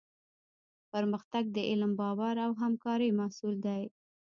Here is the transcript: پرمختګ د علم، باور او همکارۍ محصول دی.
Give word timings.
پرمختګ 0.91 1.43
د 1.55 1.57
علم، 1.69 1.91
باور 1.99 2.35
او 2.45 2.51
همکارۍ 2.61 3.09
محصول 3.19 3.55
دی. 3.65 3.83